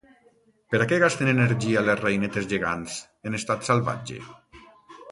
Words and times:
Per 0.75 0.79
a 0.85 0.87
què 0.91 0.97
gasten 1.03 1.29
energia 1.33 1.85
les 1.89 2.01
reinetes 2.01 2.51
gegants 2.55 2.97
en 3.31 3.43
estat 3.43 3.71
salvatge? 3.71 4.21